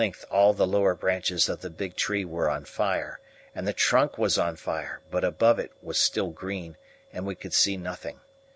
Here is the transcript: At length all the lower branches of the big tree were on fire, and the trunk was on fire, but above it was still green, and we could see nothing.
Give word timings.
At 0.01 0.05
length 0.05 0.25
all 0.31 0.53
the 0.55 0.65
lower 0.65 0.95
branches 0.95 1.47
of 1.47 1.61
the 1.61 1.69
big 1.69 1.95
tree 1.95 2.25
were 2.25 2.49
on 2.49 2.65
fire, 2.65 3.19
and 3.53 3.67
the 3.67 3.71
trunk 3.71 4.17
was 4.17 4.35
on 4.35 4.55
fire, 4.55 4.99
but 5.11 5.23
above 5.23 5.59
it 5.59 5.71
was 5.79 5.99
still 5.99 6.31
green, 6.31 6.75
and 7.13 7.23
we 7.23 7.35
could 7.35 7.53
see 7.53 7.77
nothing. 7.77 8.19